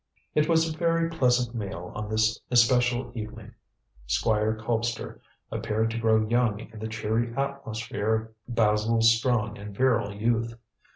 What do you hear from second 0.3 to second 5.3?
It was a very pleasant meal on this especial evening. Squire Colpster